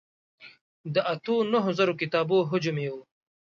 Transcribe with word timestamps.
د 0.93 0.95
اتو 1.13 1.35
نهو 1.51 1.69
زرو 1.77 1.93
کتابو 2.01 2.37
حجم 2.49 2.75
یې 2.83 2.89
و. 2.93 2.95